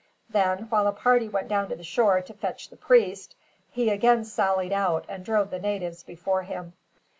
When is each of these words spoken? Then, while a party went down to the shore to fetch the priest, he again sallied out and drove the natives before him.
Then, 0.27 0.63
while 0.69 0.87
a 0.87 0.91
party 0.93 1.29
went 1.29 1.47
down 1.47 1.69
to 1.69 1.75
the 1.75 1.83
shore 1.83 2.21
to 2.23 2.33
fetch 2.33 2.69
the 2.71 2.75
priest, 2.75 3.35
he 3.69 3.91
again 3.91 4.25
sallied 4.25 4.73
out 4.73 5.05
and 5.07 5.23
drove 5.23 5.51
the 5.51 5.59
natives 5.59 6.01
before 6.01 6.41
him. 6.41 6.73